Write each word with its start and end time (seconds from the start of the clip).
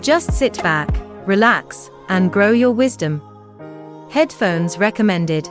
Just 0.00 0.30
sit 0.30 0.62
back, 0.62 0.88
relax, 1.26 1.90
and 2.10 2.32
grow 2.32 2.52
your 2.52 2.70
wisdom. 2.70 3.20
Headphones 4.08 4.78
recommended. 4.78 5.48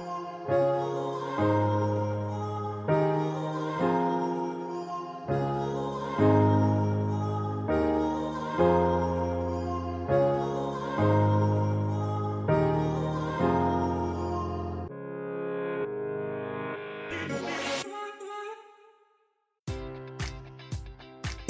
Thank 8.61 8.85
you. 8.85 8.90